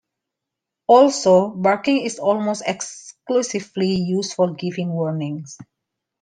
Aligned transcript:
Also, 0.87 1.49
barking 1.49 2.01
is 2.01 2.17
almost 2.17 2.63
exclusively 2.65 3.91
used 3.91 4.33
for 4.33 4.51
giving 4.55 4.89
warnings. 4.89 5.59